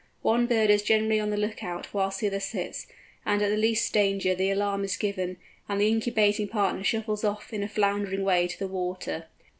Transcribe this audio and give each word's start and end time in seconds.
One 0.23 0.47
bird 0.47 0.71
is 0.71 0.81
generally 0.81 1.19
on 1.19 1.29
the 1.29 1.37
look 1.37 1.63
out 1.63 1.93
whilst 1.93 2.21
the 2.21 2.27
other 2.27 2.39
sits, 2.39 2.87
and 3.23 3.39
at 3.43 3.49
the 3.51 3.55
least 3.55 3.93
danger 3.93 4.33
the 4.33 4.49
alarm 4.49 4.83
is 4.83 4.97
given, 4.97 5.37
and 5.69 5.79
the 5.79 5.89
incubating 5.89 6.47
partner 6.47 6.83
shuffles 6.83 7.23
off 7.23 7.53
in 7.53 7.61
a 7.61 7.67
floundering 7.67 8.23
way 8.23 8.47
to 8.47 8.57
the 8.57 8.67
water. 8.67 9.27